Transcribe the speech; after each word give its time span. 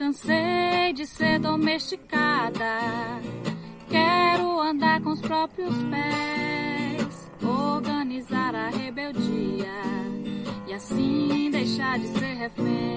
Cansei 0.00 0.94
de 0.94 1.04
ser 1.04 1.38
domesticada. 1.40 2.64
Quero 3.86 4.58
andar 4.58 5.02
com 5.02 5.10
os 5.10 5.20
próprios 5.20 5.74
pés, 5.90 7.30
organizar 7.44 8.54
a 8.54 8.70
rebeldia 8.70 9.68
e 10.66 10.72
assim 10.72 11.50
deixar 11.50 11.98
de 11.98 12.08
ser 12.18 12.34
refém. 12.34 12.96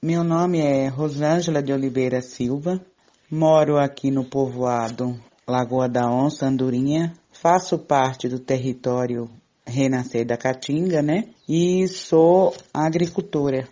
Meu 0.00 0.22
nome 0.22 0.60
é 0.60 0.86
Rosângela 0.86 1.60
de 1.60 1.72
Oliveira 1.72 2.22
Silva, 2.22 2.80
moro 3.28 3.76
aqui 3.76 4.08
no 4.08 4.24
povoado 4.24 5.20
Lagoa 5.48 5.88
da 5.88 6.08
Onça, 6.08 6.46
Andorinha, 6.46 7.12
faço 7.32 7.76
parte 7.76 8.28
do 8.28 8.38
território 8.38 9.28
Renascer 9.66 10.24
da 10.24 10.36
Caatinga, 10.36 11.02
né? 11.02 11.24
E 11.48 11.88
sou 11.88 12.54
agricultora. 12.72 13.68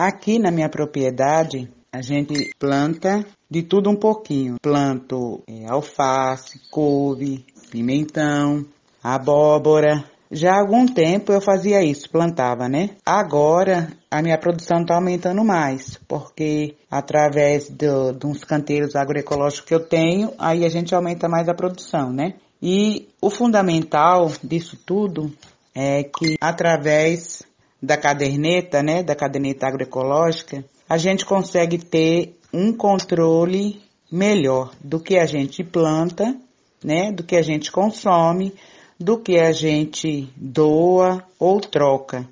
Aqui 0.00 0.38
na 0.38 0.52
minha 0.52 0.68
propriedade, 0.68 1.68
a 1.92 2.00
gente 2.00 2.54
planta 2.56 3.26
de 3.50 3.64
tudo 3.64 3.90
um 3.90 3.96
pouquinho. 3.96 4.54
Planto 4.62 5.42
é, 5.44 5.68
alface, 5.68 6.60
couve, 6.70 7.44
pimentão, 7.68 8.64
abóbora. 9.02 10.04
Já 10.30 10.52
há 10.52 10.60
algum 10.60 10.86
tempo 10.86 11.32
eu 11.32 11.40
fazia 11.40 11.82
isso, 11.82 12.08
plantava, 12.10 12.68
né? 12.68 12.90
Agora 13.04 13.88
a 14.08 14.22
minha 14.22 14.38
produção 14.38 14.82
está 14.82 14.94
aumentando 14.94 15.44
mais, 15.44 15.98
porque 16.06 16.76
através 16.88 17.68
do, 17.68 18.12
de 18.12 18.24
uns 18.24 18.44
canteiros 18.44 18.94
agroecológicos 18.94 19.66
que 19.66 19.74
eu 19.74 19.80
tenho, 19.80 20.32
aí 20.38 20.64
a 20.64 20.68
gente 20.68 20.94
aumenta 20.94 21.28
mais 21.28 21.48
a 21.48 21.54
produção, 21.54 22.12
né? 22.12 22.34
E 22.62 23.08
o 23.20 23.30
fundamental 23.30 24.30
disso 24.44 24.78
tudo 24.86 25.32
é 25.74 26.04
que 26.04 26.36
através 26.40 27.47
da 27.82 27.96
caderneta, 27.96 28.82
né, 28.82 29.02
da 29.02 29.14
caderneta 29.14 29.66
agroecológica, 29.66 30.64
a 30.88 30.96
gente 30.96 31.24
consegue 31.24 31.78
ter 31.78 32.36
um 32.52 32.72
controle 32.72 33.80
melhor 34.10 34.72
do 34.82 34.98
que 34.98 35.18
a 35.18 35.26
gente 35.26 35.62
planta, 35.62 36.34
né, 36.82 37.12
do 37.12 37.22
que 37.22 37.36
a 37.36 37.42
gente 37.42 37.70
consome, 37.70 38.54
do 38.98 39.18
que 39.18 39.38
a 39.38 39.52
gente 39.52 40.28
doa 40.36 41.22
ou 41.38 41.60
troca. 41.60 42.28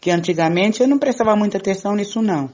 Que 0.00 0.10
antigamente 0.10 0.80
eu 0.80 0.88
não 0.88 0.98
prestava 0.98 1.34
muita 1.34 1.58
atenção 1.58 1.96
nisso 1.96 2.22
não. 2.22 2.50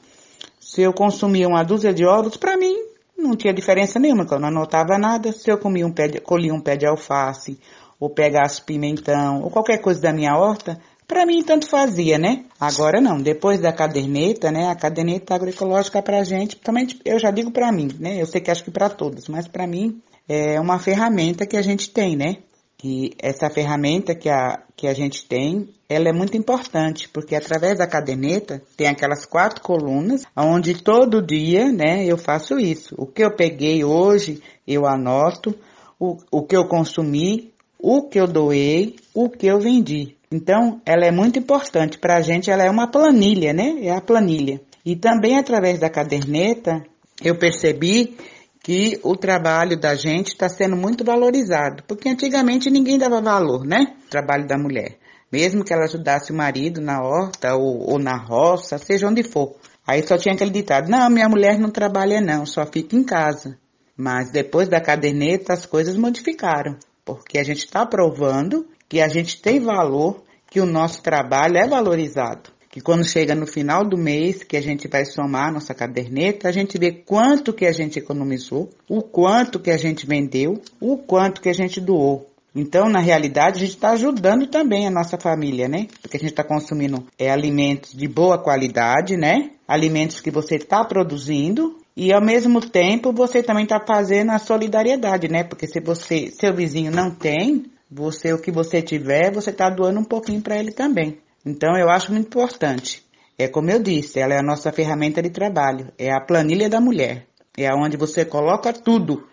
Se 0.59 0.81
eu 0.81 0.93
consumia 0.93 1.47
uma 1.47 1.63
dúzia 1.63 1.93
de 1.93 2.07
ovos, 2.07 2.37
para 2.37 2.57
mim 2.57 2.75
não 3.17 3.37
tinha 3.37 3.53
diferença 3.53 3.99
nenhuma, 3.99 4.27
que 4.27 4.33
eu 4.33 4.41
não 4.41 4.49
anotava 4.49 4.99
nada. 4.99 5.31
Se 5.33 5.51
eu 5.51 5.59
comia 5.59 5.87
um 5.87 5.93
pé 5.93 6.09
de, 6.09 6.21
colhia 6.21 6.55
um 6.55 6.61
pé 6.61 6.77
de 6.77 6.87
alface, 6.87 7.59
ou 8.01 8.11
pegasse 8.11 8.63
pimentão, 8.63 9.43
ou 9.43 9.51
qualquer 9.51 9.79
coisa 9.79 10.01
da 10.01 10.13
minha 10.13 10.37
horta, 10.37 10.81
para 11.07 11.27
mim 11.27 11.43
tanto 11.43 11.69
fazia, 11.69 12.19
né? 12.19 12.45
Agora 12.59 13.01
não, 13.01 13.21
depois 13.21 13.61
da 13.61 13.73
caderneta, 13.73 14.51
né? 14.51 14.69
A 14.69 14.75
caderneta 14.75 15.35
agroecológica 15.35 16.03
pra 16.03 16.25
gente, 16.25 16.57
também 16.57 16.87
eu 17.05 17.19
já 17.19 17.31
digo 17.31 17.51
para 17.51 17.71
mim, 17.73 17.89
né? 17.99 18.21
Eu 18.21 18.27
sei 18.27 18.41
que 18.41 18.51
acho 18.51 18.65
que 18.65 18.71
para 18.71 18.89
todos, 18.89 19.29
mas 19.29 19.47
para 19.49 19.67
mim 19.67 20.01
é 20.29 20.59
uma 20.61 20.79
ferramenta 20.79 21.47
que 21.47 21.57
a 21.57 21.63
gente 21.63 21.91
tem, 21.91 22.17
né? 22.17 22.39
E 22.83 23.13
essa 23.19 23.49
ferramenta 23.49 24.15
que 24.15 24.29
a, 24.29 24.63
que 24.77 24.87
a 24.87 24.93
gente 24.93 25.27
tem, 25.27 25.71
ela 25.89 26.11
é 26.11 26.13
muito 26.13 26.37
importante, 26.37 27.09
porque 27.09 27.35
através 27.35 27.79
da 27.79 27.87
caderneta 27.87 28.63
tem 28.77 28.89
aquelas 28.89 29.25
quatro 29.25 29.63
colunas, 29.63 30.25
onde 30.37 30.83
todo 30.83 31.23
dia, 31.23 31.73
né, 31.73 32.05
eu 32.05 32.19
faço 32.19 32.59
isso. 32.59 32.95
O 32.99 33.07
que 33.07 33.25
eu 33.25 33.35
peguei 33.35 33.83
hoje, 33.83 34.43
eu 34.67 34.87
anoto, 34.87 35.55
o, 35.99 36.19
o 36.31 36.43
que 36.43 36.55
eu 36.55 36.69
consumi, 36.69 37.55
o 37.79 38.03
que 38.03 38.21
eu 38.21 38.27
doei, 38.27 38.97
o 39.15 39.31
que 39.31 39.47
eu 39.47 39.59
vendi. 39.59 40.15
Então, 40.35 40.83
ela 40.85 41.07
é 41.07 41.13
muito 41.13 41.39
importante 41.39 41.97
para 41.97 42.17
a 42.17 42.21
gente, 42.21 42.51
ela 42.51 42.65
é 42.65 42.69
uma 42.69 42.91
planilha, 42.91 43.53
né? 43.53 43.77
É 43.83 43.93
a 43.93 44.01
planilha. 44.01 44.61
E 44.85 44.97
também 44.97 45.39
através 45.39 45.79
da 45.79 45.89
caderneta, 45.89 46.83
eu 47.23 47.39
percebi 47.39 48.17
que 48.61 48.99
o 49.05 49.17
trabalho 49.17 49.79
da 49.79 49.95
gente 49.95 50.29
está 50.33 50.49
sendo 50.49 50.75
muito 50.75 51.05
valorizado, 51.05 51.85
porque 51.87 52.09
antigamente 52.09 52.69
ninguém 52.69 52.99
dava 52.99 53.21
valor, 53.21 53.65
né? 53.65 53.95
O 54.09 54.11
trabalho 54.11 54.45
da 54.45 54.59
mulher. 54.59 54.99
Mesmo 55.31 55.63
que 55.63 55.73
ela 55.73 55.85
ajudasse 55.85 56.33
o 56.33 56.37
marido 56.37 56.81
na 56.81 57.01
horta 57.01 57.55
ou, 57.55 57.93
ou 57.93 57.99
na 58.01 58.17
roça, 58.17 58.77
seja 58.77 59.07
onde 59.07 59.23
for. 59.23 59.55
Aí 59.87 60.05
só 60.05 60.19
tinha 60.19 60.35
aquele 60.35 60.51
ditado, 60.51 60.91
não, 60.91 61.09
minha 61.11 61.29
mulher 61.29 61.61
não 61.61 61.71
trabalha 61.71 62.21
não, 62.21 62.45
só 62.45 62.67
fica 62.67 62.97
em 62.97 63.05
casa. 63.05 63.57
Mas 63.97 64.33
depois 64.33 64.69
da 64.69 64.81
caderneta 64.81 65.53
as 65.53 65.65
coisas 65.65 65.97
modificaram, 65.97 66.77
porque 67.05 67.39
a 67.39 67.45
gente 67.45 67.67
está 67.67 67.87
provando 67.87 68.67
que 68.89 69.01
a 69.01 69.09
gente 69.09 69.41
tem 69.41 69.61
valor, 69.61 70.24
que 70.55 70.61
o 70.61 70.67
nosso 70.67 71.03
trabalho 71.03 71.57
é 71.57 71.67
valorizado 71.67 72.55
que 72.71 72.81
quando 72.81 73.05
chega 73.05 73.35
no 73.35 73.45
final 73.47 73.85
do 73.85 73.97
mês, 73.97 74.43
que 74.43 74.57
a 74.57 74.61
gente 74.61 74.89
vai 74.89 75.05
somar 75.05 75.53
nossa 75.53 75.73
caderneta, 75.73 76.49
a 76.49 76.53
gente 76.53 76.77
vê 76.77 76.91
quanto 76.91 77.53
que 77.53 77.67
a 77.67 77.73
gente 77.73 78.01
economizou, 78.01 78.69
o 78.89 79.01
quanto 79.01 79.61
que 79.61 79.71
a 79.71 79.77
gente 79.77 80.05
vendeu, 80.05 80.61
o 80.81 80.97
quanto 80.97 81.41
que 81.41 81.49
a 81.49 81.53
gente 81.53 81.81
doou. 81.81 82.27
Então, 82.53 82.89
na 82.89 82.99
realidade, 82.99 83.57
a 83.57 83.61
gente 83.61 83.77
está 83.77 83.91
ajudando 83.91 84.49
também 84.49 84.89
a 84.89 84.91
nossa 84.91 85.17
família, 85.17 85.69
né? 85.69 85.87
Porque 86.03 86.17
a 86.17 86.21
gente 86.21 86.31
está 86.31 86.43
consumindo 86.43 87.05
é, 87.17 87.31
alimentos 87.31 87.93
de 87.93 88.09
boa 88.09 88.39
qualidade, 88.39 89.17
né? 89.17 89.51
Alimentos 89.69 90.21
que 90.21 90.31
você 90.31 90.57
está 90.57 90.85
produzindo 90.85 91.79
e 91.97 92.13
ao 92.13 92.21
mesmo 92.21 92.61
tempo 92.61 93.13
você 93.13 93.41
também 93.41 93.65
está 93.65 93.81
fazendo 93.81 94.31
a 94.33 94.39
solidariedade, 94.39 95.29
né? 95.29 95.45
Porque 95.45 95.67
se 95.69 95.81
você, 95.81 96.33
seu 96.33 96.53
vizinho 96.53 96.91
não 96.91 97.11
tem, 97.11 97.67
você 97.97 98.33
o 98.33 98.41
que 98.41 98.51
você 98.51 98.83
tiver, 98.83 99.33
você 99.33 99.51
está 99.51 99.71
doando 99.71 100.01
um 100.01 100.05
pouquinho 100.05 100.43
para 100.43 100.59
ele 100.59 100.73
também. 100.73 101.21
Então, 101.47 101.79
eu 101.79 101.89
acho 101.89 102.11
muito 102.11 102.27
importante. 102.27 103.05
É 103.39 103.47
como 103.47 103.71
eu 103.71 103.81
disse, 103.81 104.19
ela 104.19 104.35
é 104.35 104.39
a 104.39 104.43
nossa 104.43 104.73
ferramenta 104.73 105.23
de 105.23 105.31
trabalho, 105.31 105.93
é 105.97 106.11
a 106.11 106.21
planilha 106.21 106.69
da 106.69 106.81
mulher. 106.81 107.27
É 107.57 107.73
onde 107.73 107.97
você 107.97 108.25
coloca 108.25 108.73
tudo. 108.73 109.29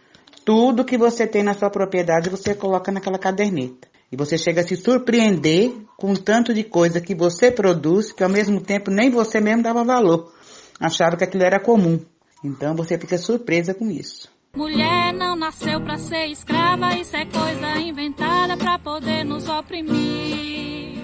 Tudo 0.45 0.85
que 0.85 0.95
você 0.95 1.25
tem 1.25 1.41
na 1.41 1.55
sua 1.55 1.71
propriedade, 1.71 2.29
você 2.29 2.53
coloca 2.53 2.91
naquela 2.91 3.17
caderneta. 3.17 3.87
E 4.11 4.15
você 4.15 4.37
chega 4.37 4.61
a 4.61 4.67
se 4.67 4.75
surpreender 4.75 5.73
com 5.97 6.13
tanto 6.13 6.53
de 6.53 6.63
coisa 6.63 7.01
que 7.01 7.15
você 7.15 7.49
produz, 7.49 8.11
que 8.11 8.23
ao 8.23 8.29
mesmo 8.29 8.61
tempo 8.61 8.91
nem 8.91 9.09
você 9.09 9.41
mesmo 9.41 9.63
dava 9.63 9.83
valor. 9.83 10.31
Achava 10.79 11.17
que 11.17 11.23
aquilo 11.23 11.43
era 11.43 11.59
comum. 11.59 11.99
Então 12.43 12.75
você 12.75 12.97
fica 12.97 13.17
surpresa 13.17 13.73
com 13.73 13.89
isso. 13.89 14.29
Mulher 14.53 15.13
não 15.13 15.33
nasceu 15.33 15.79
para 15.79 15.97
ser 15.97 16.25
escrava, 16.27 16.93
isso 16.95 17.15
é 17.15 17.25
coisa 17.25 17.79
inventada 17.79 18.57
para 18.57 18.77
poder 18.77 19.23
nos 19.23 19.47
oprimir. 19.47 20.99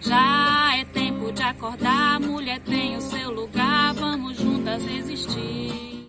Já 0.00 0.76
é 0.76 0.84
tempo 0.84 1.32
de 1.32 1.42
acordar, 1.42 2.20
mulher 2.20 2.60
tem 2.60 2.96
o 2.96 3.00
seu 3.00 3.30
lugar, 3.30 3.94
vamos 3.94 4.36
juntas 4.36 4.84
resistir. 4.84 5.99